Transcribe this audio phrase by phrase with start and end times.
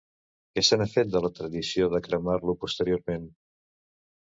[0.53, 3.31] Què se n'ha fet, de la tradició de cremar-lo posteriorment?